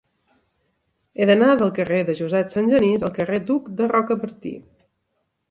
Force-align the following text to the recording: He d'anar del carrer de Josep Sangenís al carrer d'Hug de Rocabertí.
He 1.19 1.27
d'anar 1.29 1.49
del 1.59 1.71
carrer 1.79 1.99
de 2.07 2.15
Josep 2.21 2.49
Sangenís 2.55 3.07
al 3.09 3.15
carrer 3.19 3.41
d'Hug 3.51 3.71
de 3.83 3.93
Rocabertí. 3.95 4.57